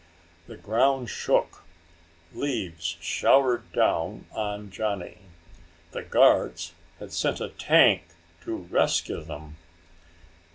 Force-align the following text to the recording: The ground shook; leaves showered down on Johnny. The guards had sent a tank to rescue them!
The 0.47 0.57
ground 0.57 1.11
shook; 1.11 1.61
leaves 2.33 2.97
showered 3.01 3.71
down 3.71 4.25
on 4.33 4.71
Johnny. 4.71 5.19
The 5.91 6.01
guards 6.01 6.73
had 6.99 7.11
sent 7.13 7.39
a 7.39 7.49
tank 7.49 8.05
to 8.41 8.55
rescue 8.57 9.21
them! 9.21 9.57